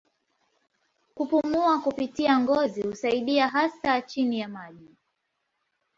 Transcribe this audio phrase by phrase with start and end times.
[1.13, 4.97] Kupumua kupitia ngozi husaidia hasa chini ya maji.